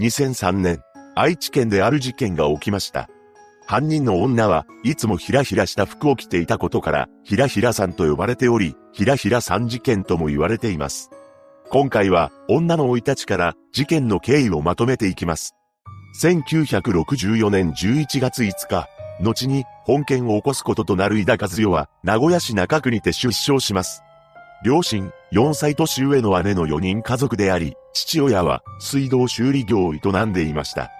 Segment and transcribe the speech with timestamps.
[0.00, 0.80] 2003年、
[1.16, 3.08] 愛知県である事件が起きました。
[3.66, 11.10] 犯人の女はいつもひらひらした服を着ていたことから、ひらひらさんと呼ばれており、ひらひらさん事件とも言われています。
[11.70, 15.56] 今回は女の生い立ちから事件の経緯をまとめていきます。
[16.22, 18.88] 1964年11月5日、
[19.20, 24.04] 後に本件を起こすこととなる井田和代は名古屋市中区にて出生します。
[24.64, 30.90] 両親、4歳年上の姉の4人家族であり、父親は水道修理業を営んでいました。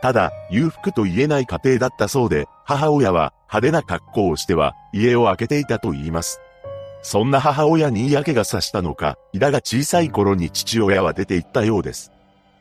[0.00, 6.40] ただ、裕福と言えない家庭だったそうで、母親は派手な格好をしては家を開けていたと言います。
[7.02, 12.12] そんな母親に嫌気がさしたのか、井田が小さい頃に父親は出て行ったようです。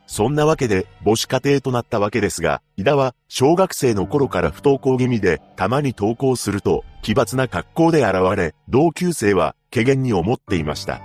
[0.08, 11.02] そんなわけで母子家庭となったわけですが、井田は小学生の頃から不登校気味で、たまに登校すると奇抜な格好で現れ、同級生は怪げに思っていました。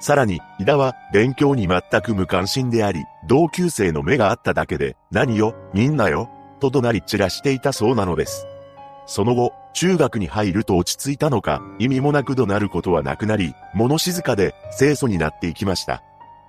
[0.00, 8.46] さらに、井田は勉強に全く無関心であり、同級生の目があっただけで、何よ、みんなよ、と怒鳴り散らしていたそうなのです。
[9.06, 16.02] その後、中学に入ると落ち着いたのか、意味もなく怒鳴ることはなくなり、物静かで清楚になっていきました。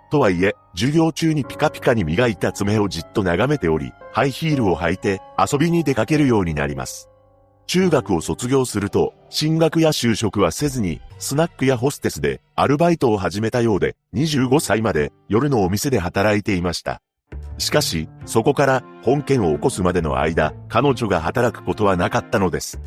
[0.09, 7.09] とはいえ、授業中にピカピカに磨いた爪をじっと眺めており、ハイヒールを履いて遊びに出かけるようになります。
[7.67, 17.01] 中学を卒業すると、進学や就職はせずに、スナックやホステスでアルバイトを始めたようで、25歳まで夜のお店で働いていました。
[17.57, 22.79] しかし、そこから本件を起こすまでの間、彼女が働くことはなかったのです。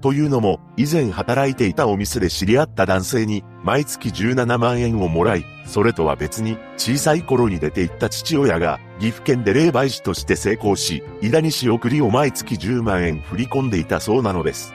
[0.00, 14.74] というのも、以前働いていたお店で知り合った男性に、毎月17万円をもらい、それとは別に、小さい頃に出て行った父親が、岐阜県で霊媒師として成功し、井田に仕送りを毎月10万円振り込んでいたそうなのです。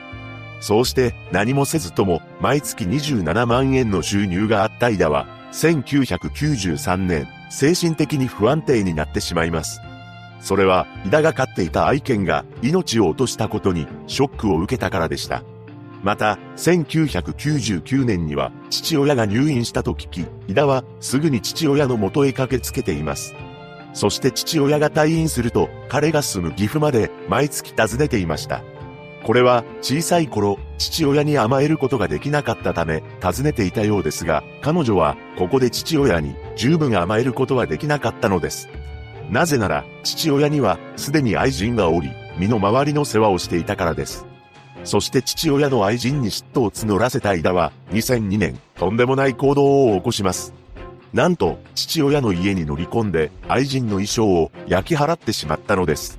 [0.64, 9.82] そうして何もせずとも毎月27万円の収入があった井田は1993年精神的に不安定になってしまいます。
[10.44, 15.42] それは井田が飼っていた愛犬が命を落としたことにショックを受けたからでした。
[16.02, 23.34] また、1999年には父親が入院したと聞き、井田はすぐに父親の元へ駆けつけています。
[23.94, 28.62] そして父親が退院すると彼が住む岐阜まで毎月訪ねていました。
[29.24, 38.68] これは小さい頃、父親に甘えることができなかったため、尋ねていたようですが、彼女はここで父親に十分甘えることはできなかったのです。
[39.30, 44.26] なぜなら、父親にはすでに愛人がおり、身の回りの世話をしていたからです。
[44.84, 50.52] そして父親の愛人に嫉妬を募らせた間は、2002年、とんでもない行動を起こします。
[51.12, 56.18] なんと、父親の家に乗り込んで、愛人の衣装を焼き払ってしまったのです。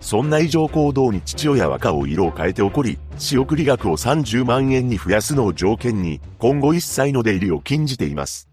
[0.00, 8.47] そんな異常行動に父親は顔色を変えて怒り、仕送り額を30万円に増やすのを条件に、今後一切の出入りを禁じています。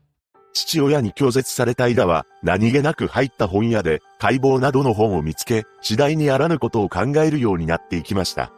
[0.55, 8.51] 父親に拒絶された間は、何気なく入った本屋で、解剖などの本を見つけ、次第にあらぬことを考えるようになっていきました。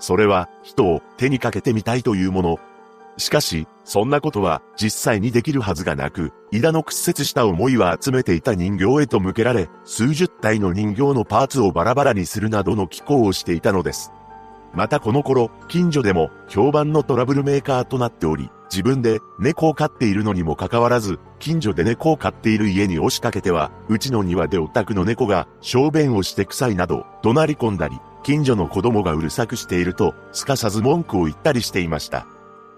[0.00, 2.58] それは、人を手にかけてみたいというもの。
[3.16, 14.10] しかし、そんなことは実際にできるはずがなく、井田の屈折した思いは集めていた人形へと向けられ、数十体の人形のパーツをバラバラにするなどの機構をしていたのです。
[14.76, 32.26] またこの頃、近所でも評判のトラブルメーカーとなっており、自分で猫を飼っているのにもかかわらず、近所で猫を飼っている家に押しかけては、うちの庭でお宅の猫が小便をして臭いなど、怒鳴り込んだり、近所の子供がうるさくしていると、すかさず文句を言ったりしていました。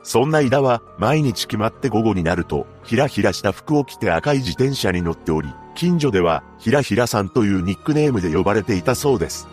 [0.05, 9.49] そんな井田は、毎日決まって午後になると、ひらひらした服を着て赤い自転車に乗っており、近所では、ひらひらさんというニックネームで呼ばれていたそうです。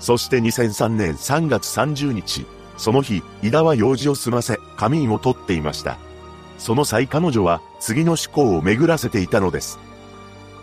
[0.00, 2.46] そして2003年3月30日、
[2.76, 5.98] その日、井田は用事を済ませ、仮眠を取っていました。
[6.58, 9.78] その際彼女は、次の思考を巡らせていたのです。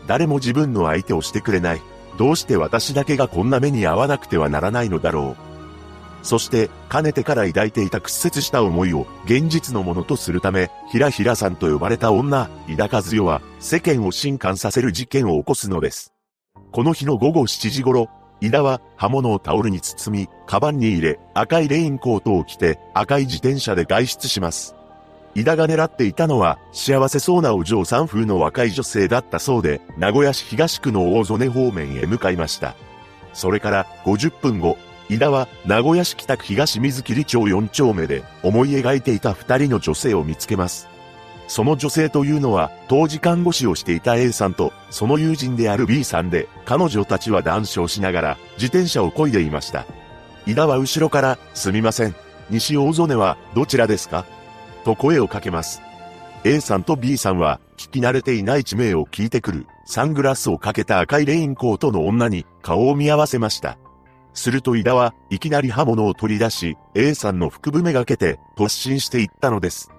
[0.08, 1.81] 誰も自分の相手をしてくれない。
[2.18, 5.48] どうして私だけがこんな目に遭わなくてはならないのだろう。
[6.25, 16.14] そして、かねてから抱いていた屈折した思いを現実のものとするため、ひらひらさんと呼ばれた女、井田和代は、世間を震撼させる事件を起こすのです。
[16.72, 24.75] この日の午後7時頃、井田は刃物をタオルに包み、カバンに入れ、赤いレインコートを着て、赤い自転車で外出します。
[25.34, 32.75] 井田が狙っていたのは、幸せそうなお嬢さん風の若い女性だったそうで、名古屋市東区の大曽根方面へ向かいました。
[33.34, 34.78] それから50分後、
[35.10, 40.88] 井田は名古屋市北区東水切町4丁目で思い描いていた二人の女性を見つけます。
[41.47, 49.85] その女性というのは当時看護師をしていた A さんとその友人である B さんで彼女たちは談笑しながら自転車を漕いでいました。
[50.45, 52.15] 井田は後ろからすみません。
[52.49, 54.25] 西大曽根はどちらですか？
[54.83, 55.81] と声をかけます。
[56.44, 63.77] A さんと B さんは聞き慣れていない地名を聞いてくるサングラスをかけた赤いレインコートの女に顔を見合わせました。
[64.33, 69.91] すると井田はいきなり刃物を取り出し、A さんの腹部めがけて突進していったのです。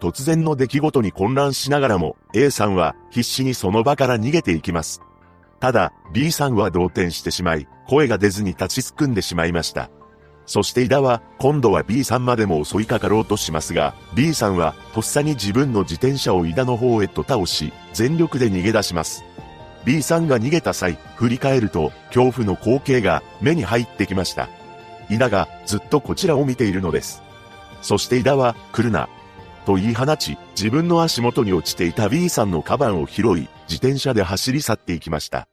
[0.00, 5.00] 突然の出来事に混乱しながらも A さんは必死にその場から逃げていきます。
[5.60, 9.90] ただ B さんは動転してしまい、声が出ずに立ちすくんでしまいました。
[10.44, 19.24] そして井田は今度は B さんまでも襲いかかろうとしますが、B さんはとっさに自分の自転車を井田の方へと倒し、全力で逃げ出します。
[19.84, 24.48] B さんが逃げた際、振り返ると、恐怖の光景が目に入ってきました。
[25.08, 27.22] 井田がずっとこちらを見ているのです。
[27.82, 29.08] そして井田は、来るな。
[29.66, 35.48] と言い放ち、自分の足元に落ちていた B さんのカバンを拾い、自転車で走り去っていきました。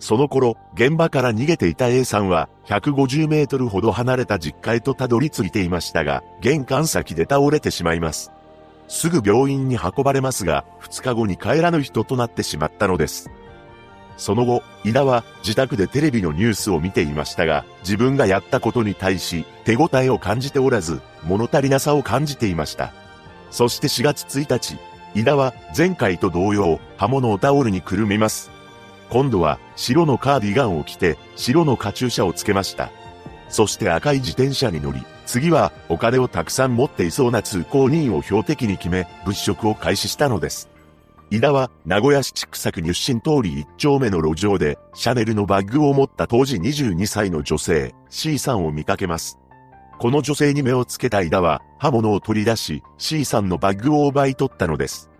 [0.00, 8.32] その頃、現場から逃げていた A さんは、150メートルほど離れた実家へとたどり着いていましたが、玄関先で倒れてしまいます。
[8.88, 13.30] すぐ病院に運ばれますが、2日後に帰らぬ人となってしまったのです。
[14.16, 22.92] その後、井田は自宅でテレビのニュースを見ていましたが、自分がやったことに対し手応えを感じておらず、物足りなさを感じていました。
[23.52, 24.78] そして4月1日、
[25.14, 28.50] 井田は前回と同様、刃物をタオルにくるみます。
[29.10, 32.90] 今度は白のカーディガンを着て白のカチューシャをつけました。
[33.50, 40.70] そして赤い自転車に乗り、次はお金をたくさん持っていそうな通行人を標的に決め、物色を開始したのです。
[41.30, 49.38] 井田は名古屋市畜作入身通り一丁目の路上でシャネルのバッグを持った当時22歳の女性 C さんを見かけます。
[49.98, 55.10] この女性に目をつけた井田は刃物を取り出し C さんのバッグを奪い取ったのです。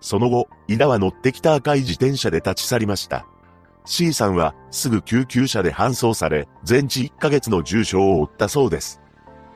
[0.00, 3.26] その後、井田は乗ってきた赤い自転車で立ち去りました。
[3.86, 9.00] C さんはすぐ救急車で搬送され、全治1ヶ月の重傷を負ったそうです。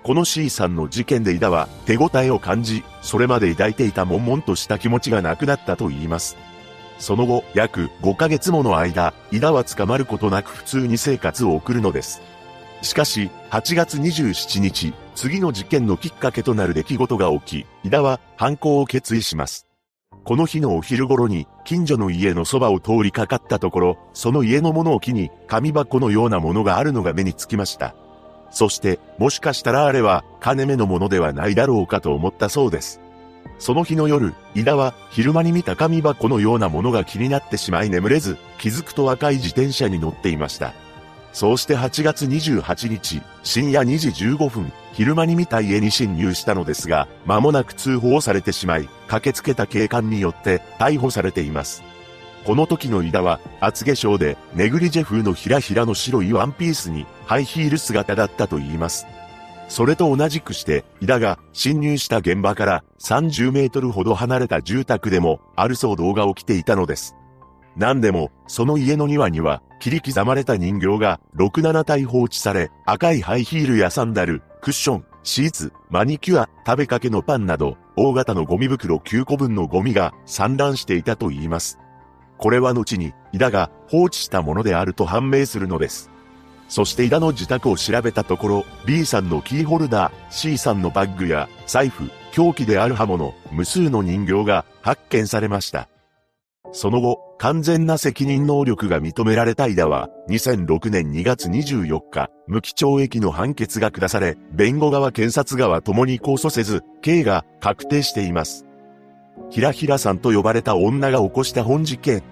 [0.02, 6.37] この C さんの事件で井田は手応えを感じ、それまで抱いていた悶々とした気持ちがなくなったと言います。
[6.99, 12.22] その後、約5ヶ月もの間、井田は捕まることなく普通に生活を送るのです。
[12.82, 19.67] しかし、8月27日、次の事件のきっかけとなる出来事が起き、井田は犯行を決意します。
[20.25, 27.94] この日のお昼頃に、近所の家のそばを通りかかったところ、その家の物置に、紙箱のようなものがあるのが目につきました。
[28.50, 33.00] そして、もしかしたらあれは金目のものではないだろうかと思ったそうです。
[33.59, 40.73] その日の夜、井田は昼間に見た紙箱のようなものが気になってしまい眠れず、気づくと赤い自転車に乗っていました。
[41.32, 51.82] そうして8月28日、深夜2時15分、昼間に見た家に侵入したのですが、間もなく通報されてしまい、駆けつけた警官によって逮捕されています。
[52.44, 59.06] この時の井田は、厚化粧で、ネグリジェ風のひらひらの白いワンピースに、ハイヒール姿だったと言います。
[59.69, 67.15] それと同じくして、井田が侵入した現場から30メートルほど離れた住宅でも、ある騒動が起きていたのです。
[67.77, 81.79] 何でも、その家の庭には、切り刻まれた人形が6、7体放置され、赤いハイヒールやサンダル、クッション、シーツ、マニキュア、食べかけのパンなど、大型のゴミ袋9個分のゴミが散乱していたと言います。
[82.37, 86.11] これは後に、井田が放置したものであると判明するのです。
[86.69, 95.88] そして井田の自宅を調べたところ、B さんのキーホルダー、C さんのバッグや財布、凶器である刃物、無数の人形が発見されました。
[96.73, 108.67] その後、完全な責任能力が認められた井田は、2006年2月24日、無期懲役の判決が下され、弁護側検察側ともに控訴せず、刑が確定しています。
[109.49, 112.23] ひらひらさんと呼ばれた女が起こした本事件。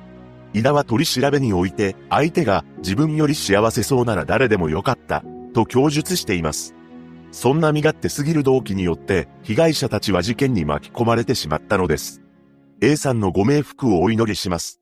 [0.52, 5.24] 井田は取り調べにおいて、相手が自分より幸せそうなら誰でもよかった、
[5.54, 6.74] と供述しています。
[7.32, 12.20] そんな身勝手すぎる動機によって、被害者たちは事件に巻き込まれてしまったのです。
[12.82, 14.77] A さんのご冥福をお祈りします。